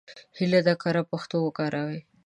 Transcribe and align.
هیله 0.37 0.59
ده 0.67 0.73
کره 0.81 1.01
پښتو 1.11 1.37
وکاروئ. 1.41 1.99